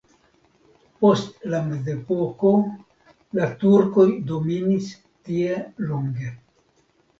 [1.03, 2.55] Post la mezepoko
[3.41, 4.91] la turkoj dominis
[5.31, 6.35] tie longe.